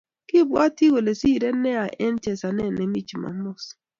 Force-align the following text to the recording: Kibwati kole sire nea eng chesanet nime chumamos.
Kibwati 0.27 0.83
kole 0.93 1.11
sire 1.19 1.49
nea 1.63 1.85
eng 2.03 2.17
chesanet 2.23 2.71
nime 2.77 2.99
chumamos. 3.07 3.63